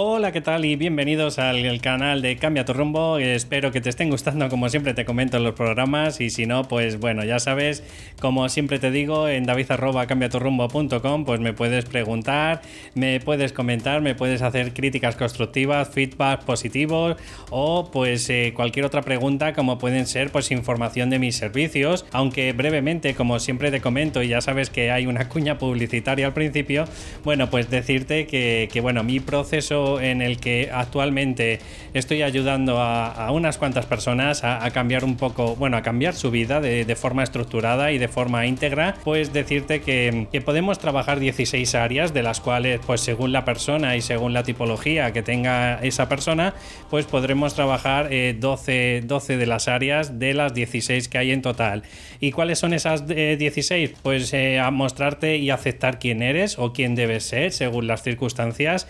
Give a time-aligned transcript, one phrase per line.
[0.00, 0.64] Hola, ¿qué tal?
[0.64, 3.18] Y bienvenidos al canal de Cambia tu rumbo.
[3.18, 6.20] Espero que te estén gustando, como siempre te comento en los programas.
[6.20, 7.82] Y si no, pues bueno, ya sabes,
[8.20, 12.62] como siempre te digo, en david.cambiaturrumbo.com, pues me puedes preguntar,
[12.94, 17.16] me puedes comentar, me puedes hacer críticas constructivas, feedback positivos
[17.50, 22.06] o pues eh, cualquier otra pregunta, como pueden ser pues información de mis servicios.
[22.12, 26.34] Aunque brevemente, como siempre te comento, y ya sabes que hay una cuña publicitaria al
[26.34, 26.84] principio,
[27.24, 31.60] bueno, pues decirte que, que bueno, mi proceso en el que actualmente
[31.94, 36.60] estoy ayudando a, unas cuantas personas a, cambiar un poco, bueno, a cambiar su vida
[36.60, 42.22] de, forma estructurada y de forma íntegra, pues decirte que, podemos trabajar 16 áreas, de
[42.22, 46.54] las cuales, pues según la persona y según la tipología que tenga esa persona,
[46.90, 51.42] pues podremos trabajar 12, eh, 12 de las áreas de las 16 que hay en
[51.42, 51.82] total.
[52.20, 53.90] ¿Y cuáles son esas 16?
[53.90, 58.86] Eh, pues eh, mostrarte y aceptar quién eres o quién debes ser según las circunstancias,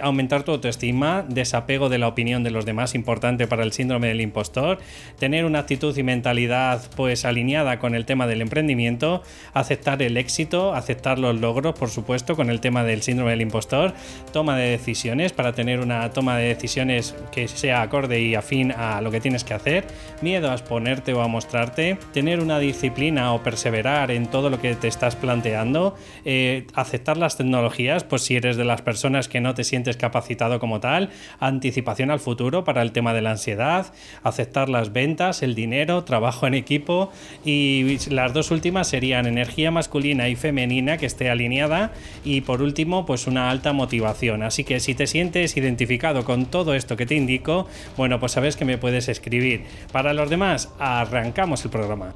[0.00, 4.20] aumentar tu autoestima, desapego de la opinión de los demás, importante para el síndrome del
[4.20, 4.78] impostor,
[5.18, 10.74] tener una actitud y mentalidad pues alineada con el tema del emprendimiento, aceptar el éxito,
[10.74, 13.94] aceptar los logros, por supuesto, con el tema del síndrome del impostor,
[14.32, 19.00] toma de decisiones para tener una toma de decisiones que sea acorde y afín a
[19.00, 19.84] lo que tienes que hacer,
[20.22, 24.74] miedo a exponerte o a mostrarte, tener una disciplina o perseverar en todo lo que
[24.74, 29.54] te estás planteando, eh, aceptar las tecnologías, pues si eres de las personas que no
[29.54, 34.68] te sientes capacitado como tal, anticipación al futuro para el tema de la ansiedad, aceptar
[34.68, 37.10] las ventas, el dinero, trabajo en equipo
[37.44, 41.92] y las dos últimas serían energía masculina y femenina que esté alineada
[42.24, 44.44] y por último pues una alta motivación.
[44.44, 48.56] Así que si te sientes identificado con todo esto que te indico, bueno pues sabes
[48.56, 49.64] que me puedes escribir.
[49.90, 52.14] Para los demás, arrancamos el programa.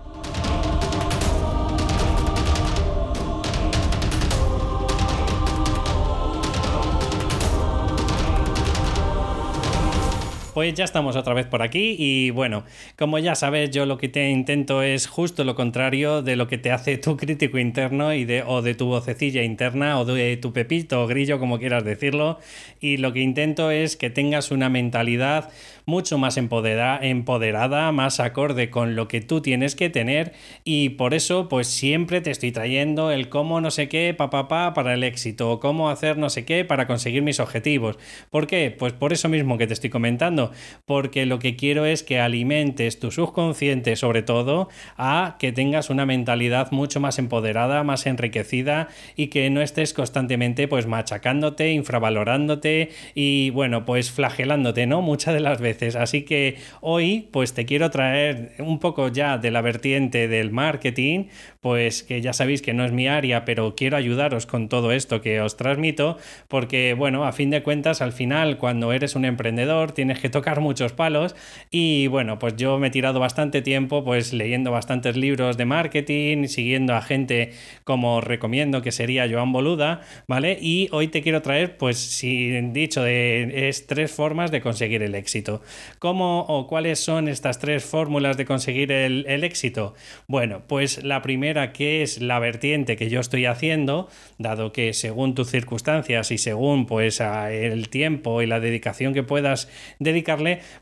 [10.60, 12.65] Pues ya estamos otra vez por aquí y bueno,
[12.98, 16.59] como ya sabes, yo lo que te intento es justo lo contrario de lo que
[16.59, 20.53] te hace tu crítico interno y de, o de tu vocecilla interna o de tu
[20.53, 22.38] pepito o grillo, como quieras decirlo.
[22.78, 25.50] Y lo que intento es que tengas una mentalidad
[25.87, 30.32] mucho más empoderada, más acorde con lo que tú tienes que tener
[30.62, 34.72] y por eso pues siempre te estoy trayendo el cómo no sé qué, papá, pa,
[34.72, 37.99] para el éxito o cómo hacer no sé qué para conseguir mis objetivos.
[38.31, 38.75] ¿Por qué?
[38.76, 40.50] Pues por eso mismo que te estoy comentando,
[40.84, 46.06] porque lo que quiero es que alimentes tu subconsciente sobre todo a que tengas una
[46.06, 53.50] mentalidad mucho más empoderada, más enriquecida y que no estés constantemente pues machacándote, infravalorándote y
[53.50, 55.03] bueno, pues flagelándote, ¿no?
[55.03, 59.50] Muchas de las veces Así que hoy pues te quiero traer un poco ya de
[59.50, 61.27] la vertiente del marketing,
[61.61, 65.21] pues que ya sabéis que no es mi área, pero quiero ayudaros con todo esto
[65.21, 66.17] que os transmito,
[66.49, 70.60] porque bueno, a fin de cuentas, al final cuando eres un emprendedor tienes que tocar
[70.60, 71.34] muchos palos
[71.70, 76.46] y bueno, pues yo me he tirado bastante tiempo pues leyendo bastantes libros de marketing,
[76.46, 77.52] siguiendo a gente
[77.84, 80.58] como recomiendo que sería Joan Boluda, ¿vale?
[80.60, 85.14] Y hoy te quiero traer pues si dicho de es tres formas de conseguir el
[85.14, 85.62] éxito.
[85.98, 89.94] ¿Cómo o cuáles son estas tres fórmulas de conseguir el, éxito?
[90.26, 94.08] Bueno, pues la primera que es la vertiente que yo estoy haciendo,
[94.38, 99.69] dado que según tus circunstancias y según pues el tiempo y la dedicación que puedas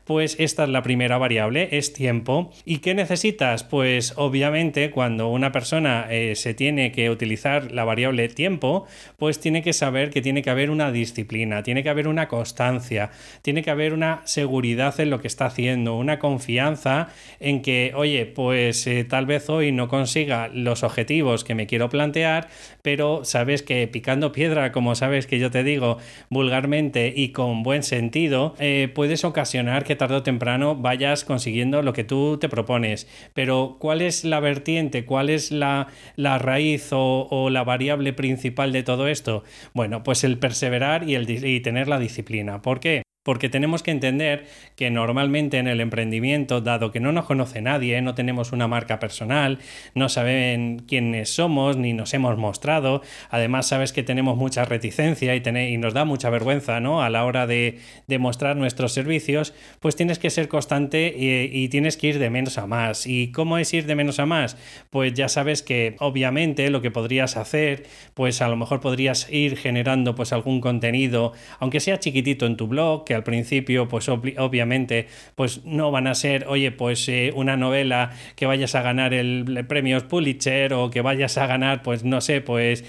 [0.05, 2.51] pues esta es la primera variable, es tiempo.
[2.65, 3.63] ¿Y qué necesitas?
[3.63, 8.85] Pues obviamente cuando una persona eh, se tiene que utilizar la variable tiempo,
[9.17, 13.11] pues tiene que saber que tiene que haber una disciplina, tiene que haber una constancia,
[13.41, 18.25] tiene que haber una seguridad en lo que está haciendo, una confianza en que, oye,
[18.25, 22.49] pues eh, tal vez hoy no consiga los objetivos que me quiero plantear,
[22.81, 25.97] pero sabes que picando piedra, como sabes que yo te digo
[26.29, 31.93] vulgarmente y con buen sentido, eh, puedes ocasionar que tarde o temprano vayas consiguiendo lo
[31.93, 33.07] que tú te propones.
[33.33, 35.05] Pero ¿cuál es la vertiente?
[35.05, 35.87] ¿Cuál es la,
[36.17, 39.43] raíz o, la variable principal de todo esto?
[39.73, 42.61] Bueno, pues el perseverar y, el, y tener la disciplina.
[42.61, 43.03] ¿Por qué?
[43.29, 48.01] Porque tenemos que entender que normalmente en el emprendimiento, dado que no nos conoce nadie,
[48.01, 49.59] no tenemos una marca personal,
[49.93, 55.43] no saben quiénes somos ni nos hemos mostrado, además sabes que tenemos mucha reticencia y,
[55.47, 57.03] y nos da mucha vergüenza ¿no?
[57.03, 57.77] a la hora de,
[58.17, 62.65] mostrar nuestros servicios, pues tienes que ser constante y, tienes que ir de menos a
[62.65, 63.05] más.
[63.05, 64.57] ¿Y cómo es ir de menos a más?
[64.89, 67.85] Pues ya sabes que obviamente lo que podrías hacer,
[68.15, 72.65] pues a lo mejor podrías ir generando pues algún contenido, aunque sea chiquitito en tu
[72.65, 77.57] blog, que al principio, pues obviamente, pues no van a ser, oye, pues eh, una
[77.57, 82.21] novela que vayas a ganar el, premio Pulitzer o que vayas a ganar, pues no
[82.21, 82.83] sé, pues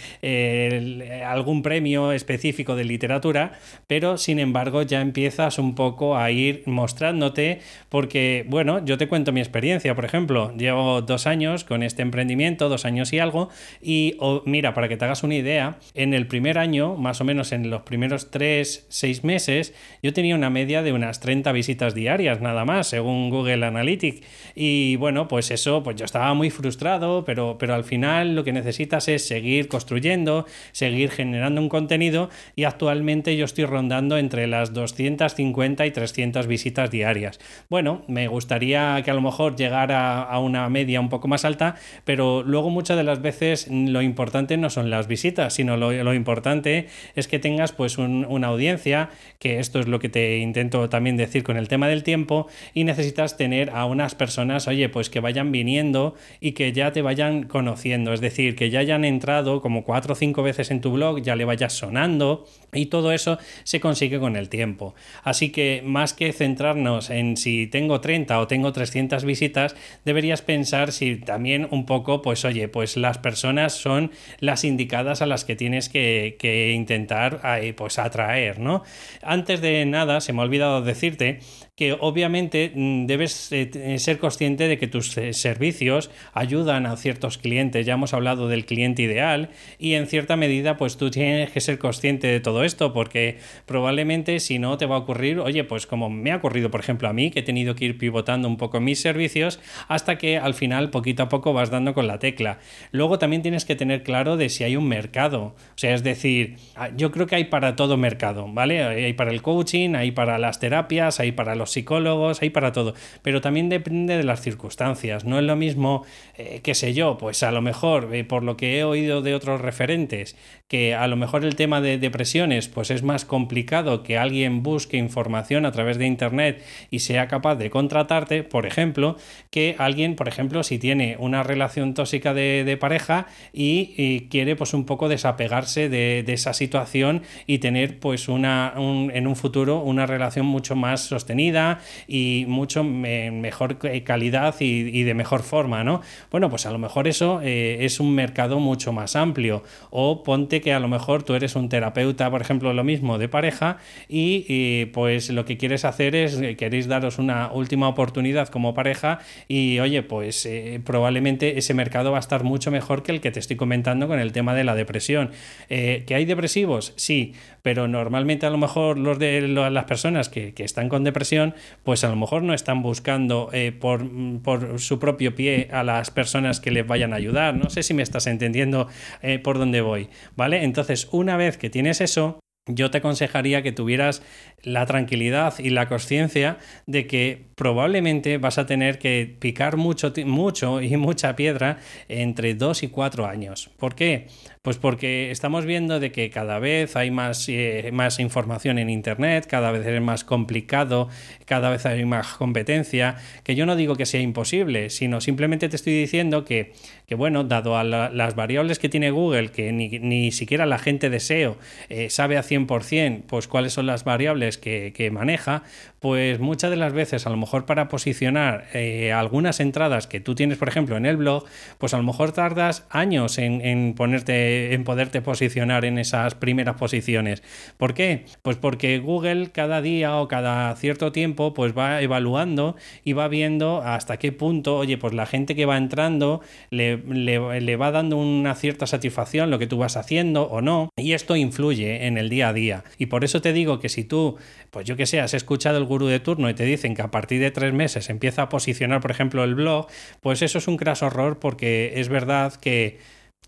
[1.26, 3.52] algún premio específico de literatura,
[3.86, 9.32] pero sin embargo ya empiezas un poco a ir mostrándote, porque, bueno, yo te cuento
[9.32, 13.48] mi experiencia, por ejemplo, llevo dos años con este emprendimiento, dos años y algo,
[13.82, 17.52] y mira, para que te hagas una idea, en el primer año, más o menos
[17.52, 22.40] en los primeros tres, seis meses, yo tenía una media de unas 30 visitas diarias,
[22.40, 27.56] nada más, según Google Analytics, y bueno, pues eso, pues yo estaba muy frustrado, pero,
[27.58, 33.36] pero al final lo que necesitas es seguir construyendo, seguir generando un contenido, y actualmente
[33.36, 37.38] yo estoy rondando entre las 250 y 300 visitas diarias.
[37.68, 41.76] Bueno, me gustaría que a lo mejor llegara a una media un poco más alta,
[42.04, 46.88] pero luego muchas de las veces lo importante no son las visitas, sino lo, importante
[47.14, 51.44] es que tengas pues una audiencia, que esto es lo que te intento también decir
[51.44, 55.52] con el tema del tiempo, y necesitas tener a unas personas, oye, pues que vayan
[55.52, 60.14] viniendo y que ya te vayan conociendo, es decir, que ya hayan entrado como cuatro
[60.14, 64.18] o cinco veces en tu blog, ya le vayas sonando, y todo eso se consigue
[64.18, 64.94] con el tiempo.
[65.22, 70.92] Así que más que centrarnos en si tengo 30 o tengo 300 visitas, deberías pensar
[70.92, 75.56] si también un poco, pues oye, pues las personas son las indicadas a las que
[75.56, 76.36] tienes que,
[76.74, 77.40] intentar
[77.76, 78.82] pues atraer, ¿no?
[79.22, 81.40] Antes de nada, se me ha olvidado decirte
[81.80, 87.38] que obviamente mm, debes eh, ser consciente de que tus eh, servicios ayudan a ciertos
[87.38, 87.86] clientes.
[87.86, 89.48] Ya hemos hablado del cliente ideal
[89.78, 94.40] y en cierta medida pues tú tienes que ser consciente de todo esto porque probablemente
[94.40, 97.14] si no te va a ocurrir, oye, pues como me ha ocurrido por ejemplo a
[97.14, 100.90] mí que he tenido que ir pivotando un poco mis servicios hasta que al final
[100.90, 102.58] poquito a poco vas dando con la tecla.
[102.92, 105.54] Luego también tienes que tener claro de si hay un mercado.
[105.54, 108.82] O sea, es decir, ah, yo creo que hay para todo mercado, ¿vale?
[108.82, 112.94] Hay para el coaching, hay para las terapias, hay para los psicólogos, hay para todo,
[113.22, 115.24] pero también depende de las circunstancias.
[115.24, 116.04] No es lo mismo,
[116.36, 119.34] eh, qué sé yo, pues a lo mejor, eh, por lo que he oído de
[119.34, 120.36] otros referentes,
[120.70, 124.96] que a lo mejor el tema de depresiones, pues es más complicado que alguien busque
[124.96, 129.16] información a través de Internet y sea capaz de contratarte, por ejemplo,
[129.50, 134.86] que alguien, por ejemplo, si tiene una relación tóxica de, pareja y, quiere pues un
[134.86, 140.76] poco desapegarse de, esa situación y tener pues una, en un futuro una relación mucho
[140.76, 146.00] más sostenida, y mucho mejor calidad y, de mejor forma, ¿no?
[146.30, 149.64] Bueno, pues a lo mejor eso eh, es un mercado mucho más amplio.
[149.90, 153.28] O ponte que a lo mejor tú eres un terapeuta, por ejemplo, lo mismo de
[153.28, 153.78] pareja
[154.08, 159.20] y, pues lo que quieres hacer es, eh, queréis daros una última oportunidad como pareja
[159.48, 163.30] y oye, pues eh, probablemente ese mercado va a estar mucho mejor que el que
[163.30, 165.30] te estoy comentando con el tema de la depresión.
[165.68, 166.92] ¿Que hay depresivos?
[166.96, 171.54] Sí, pero normalmente a lo mejor los de las personas que, están con depresión
[171.84, 174.06] pues a lo mejor no están buscando eh, por,
[174.42, 177.54] por, su propio pie a las personas que les vayan a ayudar.
[177.54, 178.88] No sé si me estás entendiendo
[179.22, 180.49] eh, por dónde voy, ¿vale?
[180.52, 184.22] Entonces, una vez que tienes eso, yo te aconsejaría que tuvieras
[184.62, 190.80] la tranquilidad y la conciencia de que probablemente vas a tener que picar mucho, mucho
[190.80, 193.70] y mucha piedra entre dos y cuatro años.
[193.78, 194.28] ¿Por qué?
[194.62, 199.46] Pues porque estamos viendo de que cada vez hay más, eh, más información en Internet,
[199.48, 201.08] cada vez es más complicado,
[201.46, 205.76] cada vez hay más competencia, que yo no digo que sea imposible, sino simplemente te
[205.76, 206.74] estoy diciendo que,
[207.06, 211.20] que bueno, dado a las variables que tiene Google, que ni, siquiera la gente de
[211.20, 211.56] SEO
[211.88, 215.62] eh, sabe a 100%, pues cuáles son las variables que, que maneja,
[216.00, 220.34] pues muchas de las veces, a lo mejor para posicionar eh, algunas entradas que tú
[220.34, 221.44] tienes, por ejemplo, en el blog,
[221.78, 227.42] pues a lo mejor tardas años en, ponerte, en poderte posicionar en esas primeras posiciones.
[227.76, 228.24] ¿Por qué?
[228.42, 233.82] Pues porque Google cada día o cada cierto tiempo, pues va evaluando y va viendo
[233.82, 236.40] hasta qué punto, oye, pues la gente que va entrando
[236.70, 240.90] le, le va dando una cierta satisfacción lo que tú vas haciendo o no.
[240.96, 242.84] Y esto influye en el día a día.
[242.98, 244.36] Y por eso te digo que si tú,
[244.70, 247.10] pues yo que sé, has escuchado el gurú de turno y te dicen que a
[247.10, 249.88] partir de tres meses empieza a posicionar, por ejemplo, el blog,
[250.20, 252.98] pues eso es un craso horror porque es verdad que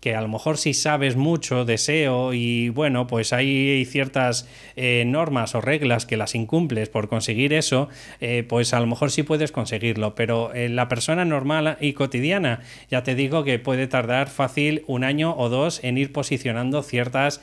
[0.03, 5.05] que a lo mejor si sabes mucho de SEO y bueno, pues hay ciertas eh,
[5.07, 7.87] normas o reglas que las incumples por conseguir eso,
[8.19, 12.59] eh, pues a lo mejor sí puedes conseguirlo, pero eh, la persona normal y cotidiana,
[12.91, 17.39] ya te digo que puede tardar fácil un año o dos en ir posicionando ciertas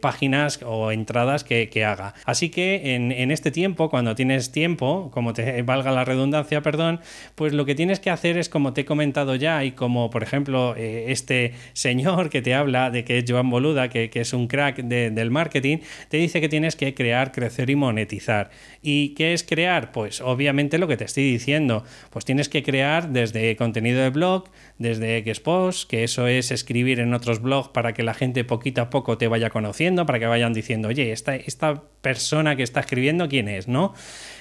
[0.00, 2.14] páginas o entradas que, haga.
[2.24, 7.00] Así que en, en, este tiempo, cuando tienes tiempo, como te valga la redundancia, perdón,
[7.36, 10.24] pues lo que tienes que hacer es como te he comentado ya y como por
[10.24, 11.52] ejemplo este
[11.84, 15.78] señor que te habla de que es Joan Boluda, que, es un crack del marketing,
[16.08, 18.48] te dice que tienes que crear, crecer y monetizar.
[18.80, 19.92] ¿Y qué es crear?
[19.92, 24.44] Pues obviamente lo que te estoy diciendo, pues tienes que crear desde contenido de blog,
[24.78, 28.88] desde Xpost, que eso es escribir en otros blogs para que la gente poquito a
[28.88, 33.28] poco te vaya conociendo, para que vayan diciendo, oye, esta, esta persona que está escribiendo,
[33.28, 33.68] ¿quién es?
[33.68, 33.92] ¿No?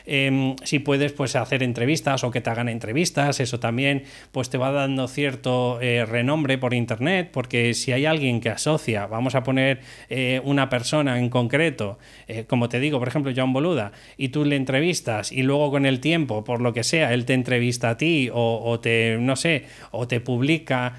[0.06, 4.58] Em, si puedes pues hacer entrevistas o que te hagan entrevistas, eso también pues te
[4.58, 9.44] va dando cierto eh, renombre por internet, porque si hay alguien que asocia, vamos a
[9.44, 9.80] poner
[10.10, 14.46] eh, una persona en concreto, eh, como te digo, por ejemplo, John Boluda, y tú
[14.46, 17.98] le entrevistas y luego con el tiempo, por lo que sea, él te entrevista a
[17.98, 20.98] ti o, o te, no sé, o te publica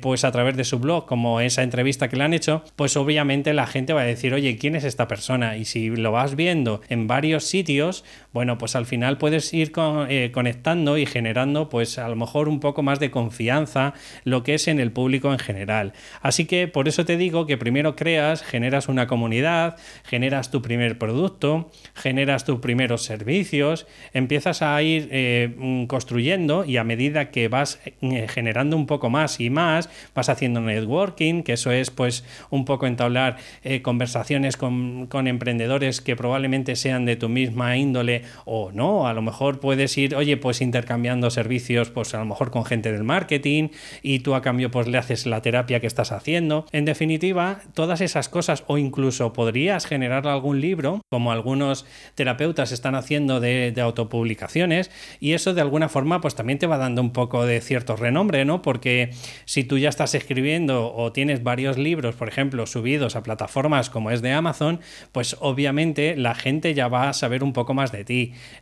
[0.00, 3.54] pues a través de su blog, como esa entrevista que le han hecho, pues obviamente
[3.54, 5.56] la gente va a decir, oye, ¿quién es esta persona?
[5.56, 9.72] Y si lo vas viendo en varios sitios, bueno, pues al final puedes ir
[10.08, 13.92] eh, conectando y generando pues a lo mejor un poco más de confianza
[14.24, 15.92] lo que es en el público en general.
[16.22, 20.98] Así que por eso te digo que primero creas, generas una comunidad, generas tu primer
[20.98, 27.48] producto, generas tus primeros servicios, empiezas a ir eh, mm, construyendo y a medida que
[27.48, 32.24] vas eh, generando un poco más y más, vas haciendo networking, que eso es pues
[32.50, 33.36] un poco entablar
[33.82, 39.22] conversaciones con, con emprendedores que probablemente sean de tu misma índole o no, a lo
[39.22, 43.68] mejor puedes ir, oye, pues intercambiando servicios, pues a lo mejor con gente del marketing
[44.02, 46.66] y tú a cambio pues le haces la terapia que estás haciendo.
[46.72, 52.94] En definitiva, todas esas cosas o incluso podrías generar algún libro, como algunos terapeutas están
[52.94, 57.46] haciendo de, autopublicaciones y eso de alguna forma pues también te va dando un poco
[57.46, 58.62] de cierto renombre, ¿no?
[58.62, 59.10] Porque
[59.44, 64.10] si tú ya estás escribiendo o tienes varios libros, por ejemplo, subidos a plataformas como
[64.10, 68.04] es de Amazon, pues obviamente la gente ya va a saber un poco más de
[68.04, 68.11] ti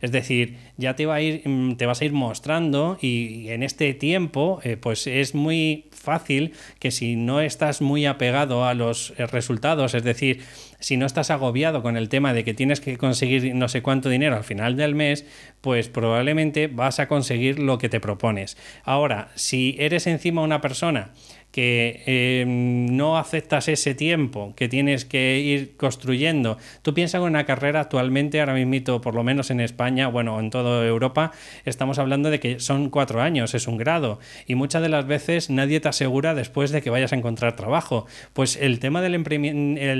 [0.01, 3.63] es decir, ya te, va a ir, mm, te vas a ir mostrando y, en
[3.63, 9.13] este tiempo, eh, pues es muy fácil que si no estás muy apegado a los
[9.17, 10.41] eh, resultados, es decir,
[10.79, 14.09] si no estás agobiado con el tema de que tienes que conseguir no sé cuánto
[14.09, 15.25] dinero al final del mes,
[15.61, 18.57] pues probablemente vas a conseguir lo que te propones.
[18.83, 21.11] Ahora, si eres encima una persona
[21.51, 26.57] que eh, no aceptas ese tiempo que tienes que ir construyendo.
[26.81, 30.49] Tú piensas en una carrera actualmente, ahora mismo, por lo menos en España, bueno, en
[30.49, 31.31] toda Europa,
[31.65, 35.49] estamos hablando de que son cuatro años, es un grado, y muchas de las veces
[35.49, 38.05] nadie te asegura después de que vayas a encontrar trabajo.
[38.33, 39.11] Pues el tema del,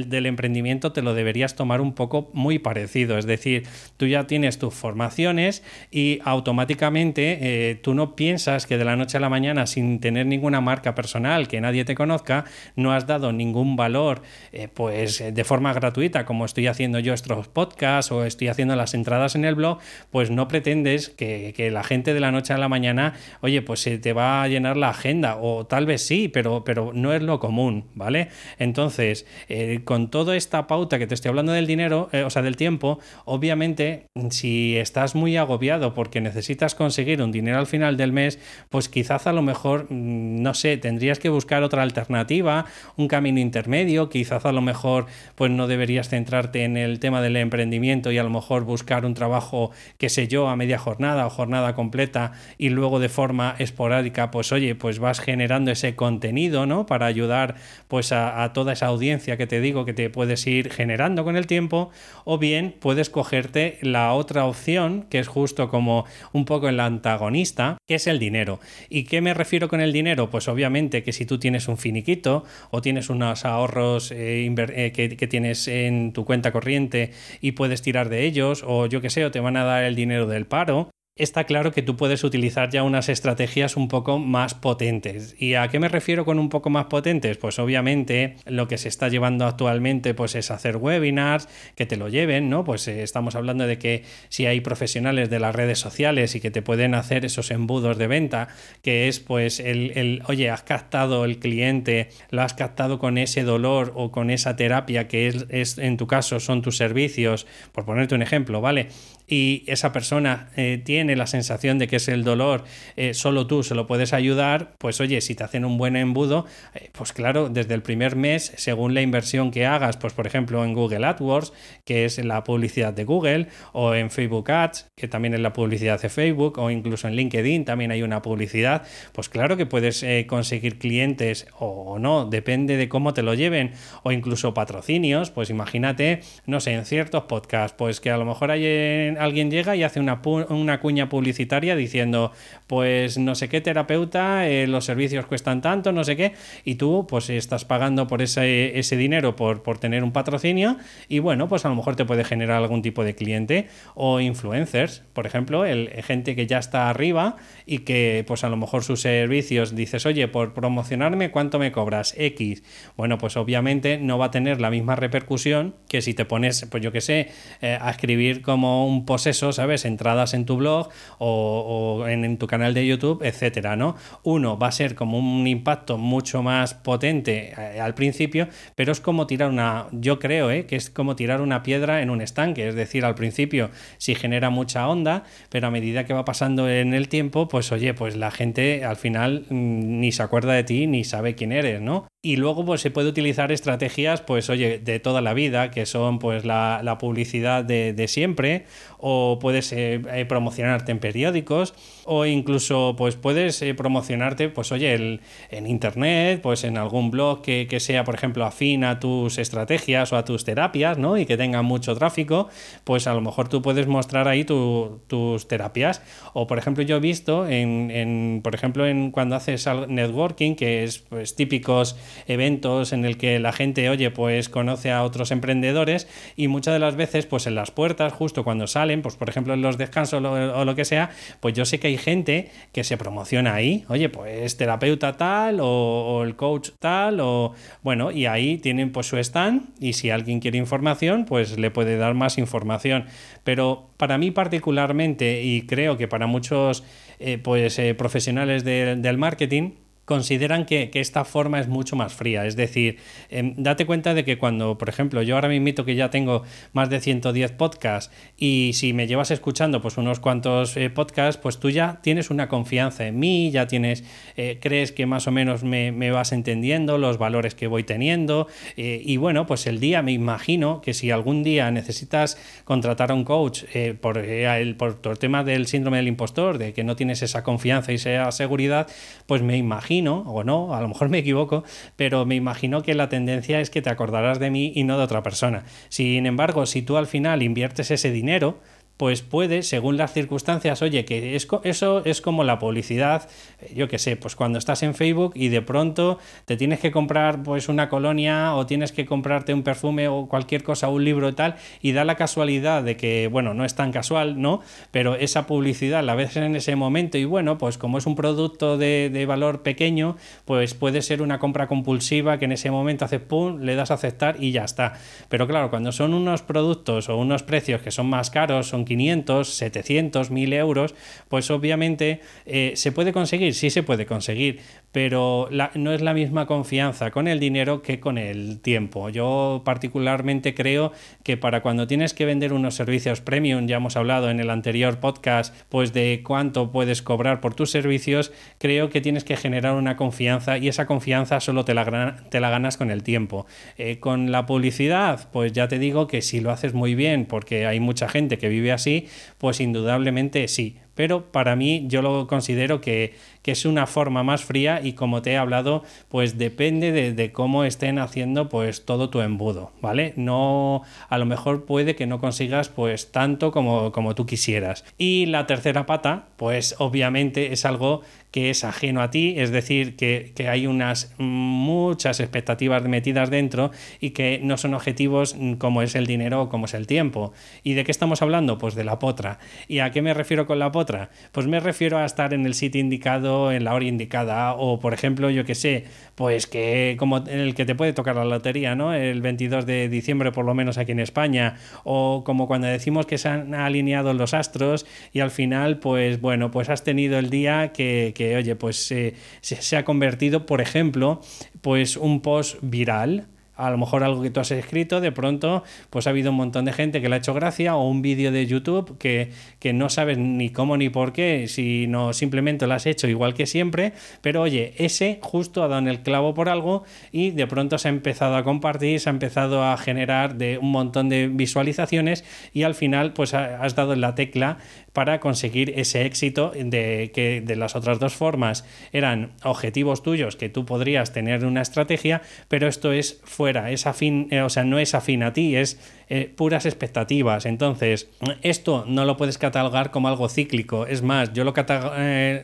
[0.10, 3.63] del emprendimiento te lo deberías tomar un poco muy parecido, es decir,
[3.98, 9.17] tú ya tienes tus formaciones y automáticamente eh, tú no piensas que de la noche
[9.17, 12.45] a la mañana, sin tener ninguna marca personal, que nadie te conozca,
[12.75, 14.21] no has dado ningún valor
[14.51, 18.93] eh, pues de forma gratuita, como estoy haciendo yo estos podcasts o estoy haciendo las
[18.93, 19.79] entradas en el blog,
[20.10, 23.98] pues no pretendes que, la gente de la noche a la mañana, oye, pues se
[23.98, 27.39] te va a llenar la agenda, o tal vez sí, pero, pero no es lo
[27.39, 28.29] común, ¿vale?
[28.57, 32.41] Entonces, eh, con toda esta pauta que te estoy hablando del dinero, eh, o sea,
[32.41, 38.12] del tiempo, obviamente, si estás muy agobiado porque necesitas conseguir un dinero al final del
[38.12, 42.65] mes, pues quizás a lo mejor, mm, no sé, tendrías que buscar otra alternativa,
[42.97, 47.38] un camino intermedio, quizás a lo mejor pues no deberías centrarte en el tema del
[47.38, 51.29] emprendimiento y a lo mejor buscar un trabajo, qué sé yo, a media jornada o
[51.29, 56.85] jornada completa y luego de forma esporádica, pues oye, pues vas generando ese contenido, ¿no?
[56.85, 57.55] Para ayudar
[57.88, 61.35] pues a, a toda esa audiencia que te digo que te puedes ir generando con
[61.35, 61.89] el tiempo
[62.25, 67.77] o bien puedes cogerte la otra opción que es justo como un poco el antagonista,
[67.88, 68.59] que es el dinero.
[68.89, 70.29] ¿Y qué me refiero con el dinero?
[70.29, 74.91] Pues obviamente que si si tú tienes un finiquito o tienes unos ahorros eh, eh,
[74.91, 77.11] que, que, tienes en tu cuenta corriente
[77.41, 79.93] y puedes tirar de ellos, o yo que sé, o te van a dar el
[79.93, 80.89] dinero del paro,
[81.23, 85.35] está claro que tú puedes utilizar ya unas estrategias un poco más potentes.
[85.37, 87.37] ¿Y a qué me refiero con un poco más potentes?
[87.37, 92.09] Pues obviamente lo que se está llevando actualmente pues es hacer webinars que te lo
[92.09, 92.63] lleven, ¿no?
[92.63, 96.51] Pues eh, estamos hablando de que si hay profesionales de las redes sociales y que
[96.51, 98.47] te pueden hacer esos embudos de venta,
[98.81, 103.43] que es pues el, el oye, has captado el cliente, lo has captado con ese
[103.43, 107.85] dolor o con esa terapia que es, es en tu caso son tus servicios, por
[107.85, 108.87] ponerte un ejemplo, ¿vale?
[109.31, 112.65] Y esa persona eh, tiene la sensación de que es el dolor,
[112.97, 116.45] eh, solo tú se lo puedes ayudar, pues oye, si te hacen un buen embudo,
[116.75, 120.65] eh, pues claro, desde el primer mes, según la inversión que hagas, pues por ejemplo
[120.65, 121.53] en Google AdWords,
[121.85, 126.01] que es la publicidad de Google, o en Facebook Ads, que también es la publicidad
[126.01, 128.83] de Facebook, o incluso en LinkedIn también hay una publicidad,
[129.13, 133.71] pues claro que puedes conseguir clientes o no, depende de cómo te lo lleven,
[134.03, 138.51] o incluso patrocinios, pues imagínate, no sé, en ciertos podcasts, pues que a lo mejor
[138.51, 142.31] hay en alguien llega y hace una, una cuña publicitaria diciendo,
[142.67, 146.33] pues no sé qué terapeuta, eh, los servicios cuestan tanto, no sé qué,
[146.65, 151.19] y tú pues estás pagando por ese, ese dinero por, por tener un patrocinio y
[151.19, 155.25] bueno, pues a lo mejor te puede generar algún tipo de cliente o influencers, por
[155.25, 157.35] ejemplo, el, gente que ya está arriba
[157.65, 162.13] y que pues a lo mejor sus servicios dices, oye, por promocionarme, ¿cuánto me cobras?
[162.17, 162.63] X.
[162.97, 166.83] Bueno, pues obviamente no va a tener la misma repercusión que si te pones, pues
[166.83, 167.29] yo qué sé,
[167.61, 169.83] eh, a escribir como un poseso, ¿sabes?
[169.83, 170.87] Entradas en tu blog
[171.17, 173.97] o, en, tu canal de YouTube, etcétera, ¿no?
[174.23, 179.01] Uno va a ser como un impacto mucho más potente eh, al principio, pero es
[179.01, 180.65] como tirar una, yo creo, ¿eh?
[180.65, 184.49] que es como tirar una piedra en un estanque, es decir, al principio si genera
[184.49, 188.31] mucha onda, pero a medida que va pasando en el tiempo, pues oye, pues la
[188.31, 192.07] gente al final mm, ni se acuerda de ti ni sabe quién eres, ¿no?
[192.23, 196.19] Y luego pues se puede utilizar estrategias pues oye de toda la vida que son
[196.19, 198.67] pues la, publicidad de, siempre
[198.99, 201.73] o puedes eh, eh, promocionarte en periódicos
[202.05, 207.79] o incluso pues puedes eh, promocionarte pues oye en internet pues en algún blog que,
[207.79, 211.17] sea por ejemplo afín a tus estrategias o a tus terapias ¿no?
[211.17, 212.50] y que tenga mucho tráfico
[212.84, 216.01] pues a lo mejor tú puedes mostrar ahí tus terapias
[216.34, 220.84] o por ejemplo yo he visto en, en por ejemplo en cuando haces networking que
[220.84, 221.96] es pues típicos
[222.27, 226.79] eventos en el que la gente, oye, pues conoce a otros emprendedores y muchas de
[226.79, 230.24] las veces, pues en las puertas, justo cuando salen, pues por ejemplo en los descansos
[230.24, 234.57] o lo que sea, pues yo sé que gente que se promociona ahí, oye, pues
[234.57, 239.93] terapeuta tal o, el coach tal o bueno, y ahí tienen pues su stand y
[239.93, 243.05] si alguien quiere información, pues le puede dar más información.
[243.43, 246.83] Pero para mí particularmente y creo que para muchos
[247.19, 249.71] eh, pues eh, profesionales del marketing,
[250.05, 252.46] consideran que, esta forma es mucho más fría.
[252.46, 252.98] Es decir,
[253.29, 256.43] em, date cuenta de que cuando, por ejemplo, yo ahora me invito que ya tengo
[256.74, 261.60] más de 110 podcasts y si me llevas escuchando pues unos cuantos eh, podcasts, pues
[261.60, 264.03] tú ya tienes una confianza en mí, ya tienes,
[264.38, 269.01] eh, crees que más o menos me, vas entendiendo los valores que voy teniendo eh,
[269.03, 273.24] y bueno, pues el día me imagino que si algún día necesitas contratar a un
[273.24, 273.63] coach
[274.01, 277.91] por, el, por el tema del síndrome del impostor, de que no tienes esa confianza
[277.91, 278.87] y esa seguridad,
[279.25, 281.63] pues me imagino o no, a lo mejor me equivoco,
[281.95, 285.03] pero me imagino que la tendencia es que te acordarás de mí y no de
[285.03, 285.65] otra persona.
[285.89, 288.59] Sin embargo, si tú al final inviertes ese dinero,
[289.01, 293.27] pues puede, según las circunstancias, oye, que eso es como la publicidad,
[293.59, 296.92] eh, yo qué sé, pues cuando estás en Facebook y de pronto te tienes que
[296.92, 301.29] comprar pues una colonia o tienes que comprarte un perfume o cualquier cosa, un libro
[301.29, 304.61] y tal, y da la casualidad de que, bueno, no es tan casual, ¿no?
[304.92, 308.77] Pero esa publicidad la ves en ese momento y bueno, pues como es un producto
[308.77, 313.22] de, de valor pequeño, pues puede ser una compra compulsiva que en ese momento haces
[313.22, 314.94] pum, le das a aceptar y ya está.
[315.27, 319.47] Pero claro, cuando son unos productos o unos precios que son más caros, son 500,
[319.47, 320.95] 700, 1000 euros,
[321.29, 324.59] pues obviamente eh, se puede conseguir, sí se puede conseguir,
[324.91, 329.07] pero no es la misma confianza con el dinero que con el tiempo.
[329.07, 330.91] Yo particularmente creo
[331.23, 334.99] que para cuando tienes que vender unos servicios premium, ya hemos hablado en el anterior
[334.99, 339.95] podcast, pues de cuánto puedes cobrar por tus servicios, creo que tienes que generar una
[339.95, 343.45] confianza y esa confianza solo te la, ganas con el tiempo.
[343.77, 347.65] Eh, con la publicidad, pues ya te digo que si lo haces muy bien, porque
[347.65, 349.07] hay mucha gente que vive así,
[349.38, 354.81] pues indudablemente sí pero para mí yo lo considero que, es una forma más fría
[354.84, 359.72] y como te he hablado, pues depende de, cómo estén haciendo pues todo tu embudo,
[359.81, 360.14] ¿vale?
[360.16, 364.86] No, a lo mejor puede que no consigas pues tanto como, como tú quisieras.
[364.98, 369.96] Y la tercera pata, pues obviamente es algo que es ajeno a ti, es decir,
[369.96, 375.96] que, que, hay unas muchas expectativas metidas dentro y que no son objetivos como es
[375.96, 377.33] el dinero o como es el tiempo.
[377.63, 378.57] ¿Y de qué estamos hablando?
[378.57, 379.39] Pues de la potra.
[379.67, 380.81] ¿Y a qué me refiero con la potra?
[380.81, 381.09] otra?
[381.31, 384.94] Pues me refiero a estar en el sitio indicado, en la hora indicada, o por
[384.94, 388.94] ejemplo, yo que sé, pues que como el que te puede tocar la lotería, ¿no?
[388.94, 393.17] El 22 de diciembre, por lo menos aquí en España, o como cuando decimos que
[393.17, 397.72] se han alineado los astros y al final, pues bueno, pues has tenido el día
[397.72, 401.22] que oye, pues se, se ha convertido, por ejemplo,
[401.62, 403.27] pues un post viral.
[403.53, 406.66] A lo mejor algo que tú has escrito, de pronto pues ha habido un montón
[406.66, 409.29] de gente que le ha hecho gracia o un vídeo de YouTube que,
[409.60, 413.46] que no sabes ni cómo ni por qué, sino simplemente lo has hecho igual que
[413.46, 417.77] siempre, pero oye, ese justo ha dado en el clavo por algo y de pronto
[417.77, 422.24] se ha empezado a compartir, se ha empezado a generar de un montón de visualizaciones
[422.53, 424.57] y al final pues has dado en la tecla
[424.93, 430.49] para conseguir ese éxito de que de las otras dos formas eran objetivos tuyos que
[430.49, 434.79] tú podrías tener una estrategia, pero esto es fuera es afín, eh, o sea, no
[434.79, 437.45] es afín a ti, es eh, puras expectativas.
[437.45, 438.09] Entonces,
[438.41, 440.85] esto no lo puedes catalogar como algo cíclico.
[440.85, 441.53] Es más, yo lo,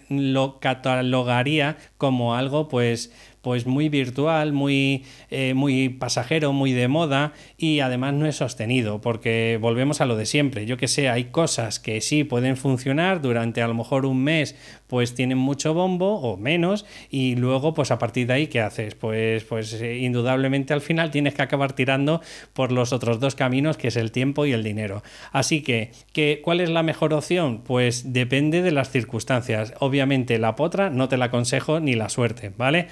[0.10, 3.12] lo catalogaría como algo, pues,
[3.48, 9.00] pues muy virtual, muy, eh, muy pasajero, muy de moda y además no es sostenido
[9.00, 10.66] porque volvemos a lo de siempre.
[10.66, 14.58] Yo que sé, hay cosas que sí pueden funcionar durante a lo mejor un mes,
[14.88, 18.96] pues tienen mucho bombo o menos y luego pues a partir de ahí ¿qué haces?
[18.96, 22.20] Pues, pues eh, indudablemente al final tienes que acabar tirando
[22.52, 25.04] por los otros dos caminos que es el tiempo y el dinero.
[25.32, 27.62] Así que, que ¿cuál es la mejor opción?
[27.64, 29.74] Pues depende de las circunstancias.
[29.80, 32.88] Obviamente la potra no te la aconsejo ni la suerte, ¿vale?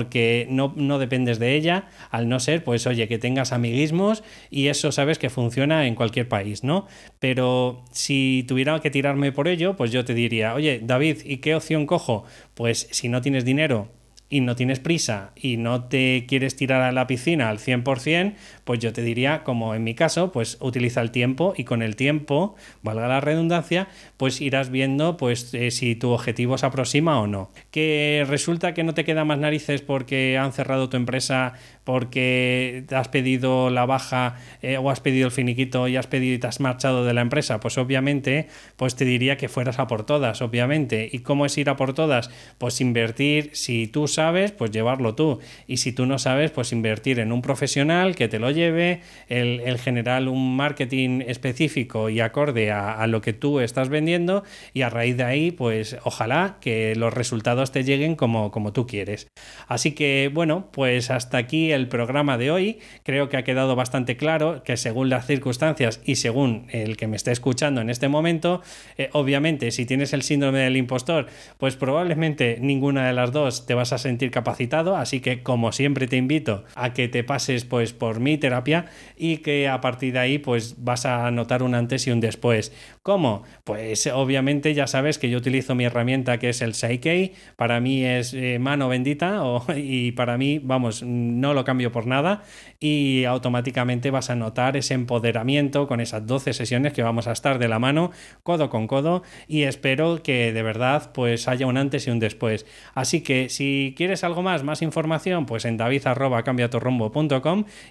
[0.00, 4.68] Porque no, no, dependes de ella, al no ser, pues oye, que tengas amiguismos y
[4.68, 6.86] eso sabes que funciona en cualquier país, ¿no?
[7.18, 11.54] Pero si tuviera que tirarme por ello, pues yo te diría, oye, David, ¿y qué
[11.54, 12.24] opción cojo?
[12.54, 13.88] Pues si no tienes dinero
[14.30, 18.78] y no tienes prisa y no te quieres tirar a la piscina al 100%, pues
[18.78, 22.54] yo te diría, como en mi caso, pues utiliza el tiempo y con el tiempo,
[22.82, 27.50] valga la redundancia, pues irás viendo pues eh, si tu objetivo se aproxima o no.
[27.72, 32.94] Que resulta que no te queda más narices porque han cerrado tu empresa, porque te
[32.96, 36.46] has pedido la baja eh, o has pedido el finiquito y has pedido y te
[36.46, 40.42] has marchado de la empresa, pues obviamente, pues te diría que fueras a por todas,
[40.42, 41.08] obviamente.
[41.10, 42.30] ¿Y cómo es ir a por todas?
[42.58, 45.40] Pues invertir, si tú sabes pues llevarlo tú.
[45.66, 49.78] Y si tú no sabes, pues invertir en un profesional que te lo lleve, el,
[49.78, 55.16] general un marketing específico y acorde a, lo que tú estás vendiendo y a raíz
[55.16, 59.28] de ahí, pues ojalá que los resultados te lleguen como, como tú quieres.
[59.68, 62.78] Así que bueno, pues hasta aquí el programa de hoy.
[63.04, 67.16] Creo que ha quedado bastante claro que según las circunstancias y según el que me
[67.16, 68.60] esté escuchando en este momento,
[68.98, 73.74] eh, obviamente si tienes el síndrome del impostor, pues probablemente ninguna de las dos te
[73.74, 77.64] vas a sentir sentir capacitado, así que como siempre te invito a que te pases
[77.64, 81.76] pues por mi terapia y que a partir de ahí pues vas a notar un
[81.76, 82.72] antes y un después.
[83.02, 83.44] ¿Cómo?
[83.62, 88.04] Pues obviamente ya sabes que yo utilizo mi herramienta que es el Psyche, para mí
[88.04, 89.42] es eh, mano bendita
[89.76, 92.42] y para mí, vamos, no lo cambio por nada
[92.78, 97.58] y automáticamente vas a notar ese empoderamiento con esas 12 sesiones que vamos a estar
[97.58, 98.10] de la mano,
[98.42, 102.66] codo con codo y espero que de verdad pues haya un antes y un después.
[102.94, 106.02] Así que si quieres algo más, más información, pues en david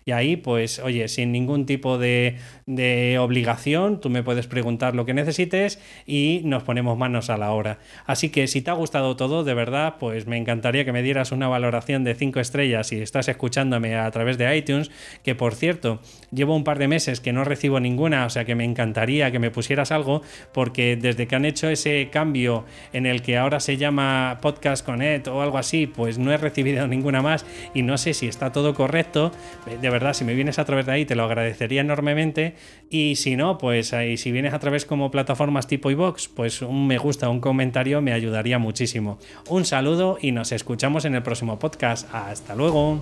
[0.05, 5.05] y ahí pues oye, sin ningún tipo de, de obligación, tú me puedes preguntar lo
[5.05, 7.79] que necesites y nos ponemos manos a la obra.
[8.05, 11.31] Así que si te ha gustado todo, de verdad, pues me encantaría que me dieras
[11.31, 13.27] una valoración de 5 estrellas si estás
[13.59, 14.91] a través de iTunes,
[15.23, 15.99] que por cierto,
[16.31, 19.39] llevo un par de meses que no recibo ninguna, o sea que me encantaría que
[19.39, 20.21] me pusieras algo,
[20.53, 25.27] porque desde que han hecho ese cambio en el que ahora se llama Podcast Connect
[25.27, 28.73] o algo así, pues no he recibido ninguna más y no sé si está todo
[28.73, 29.31] correcto.
[29.81, 32.55] De verdad, si me vienes a través de ahí te lo agradecería enormemente
[32.89, 36.87] y si no, pues ahí, si vienes a través como plataformas tipo iVox, pues un
[36.87, 39.19] me gusta, un comentario me ayudaría muchísimo.
[39.47, 42.07] Un saludo y nos escuchamos en el próximo podcast.
[42.13, 43.01] Hasta luego.